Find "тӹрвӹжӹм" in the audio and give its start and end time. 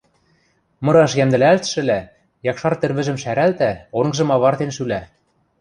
2.79-3.17